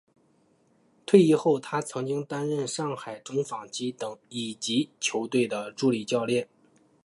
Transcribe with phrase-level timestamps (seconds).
[1.05, 6.47] 退役后他曾经担任上海中纺机等乙级球队的助理教练。